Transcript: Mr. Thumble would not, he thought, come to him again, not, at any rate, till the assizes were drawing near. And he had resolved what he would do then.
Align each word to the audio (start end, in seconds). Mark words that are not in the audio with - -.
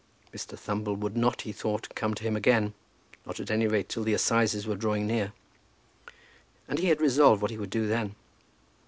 Mr. 0.33 0.57
Thumble 0.57 0.95
would 0.97 1.15
not, 1.15 1.41
he 1.43 1.51
thought, 1.51 1.93
come 1.93 2.15
to 2.15 2.23
him 2.23 2.35
again, 2.35 2.73
not, 3.23 3.39
at 3.39 3.51
any 3.51 3.67
rate, 3.67 3.87
till 3.87 4.03
the 4.03 4.15
assizes 4.15 4.65
were 4.65 4.75
drawing 4.75 5.05
near. 5.05 5.31
And 6.67 6.79
he 6.79 6.87
had 6.87 6.99
resolved 6.99 7.39
what 7.43 7.51
he 7.51 7.57
would 7.59 7.69
do 7.69 7.85
then. 7.85 8.15